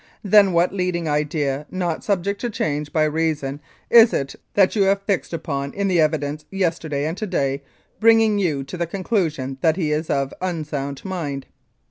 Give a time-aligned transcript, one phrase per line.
[0.23, 3.61] Then what leading idea not subject to change by reason
[3.91, 7.61] is it that you have fixed upon in the evidence yester day and to day
[7.99, 11.45] bringing you to the conclusion that he is of unsound mind?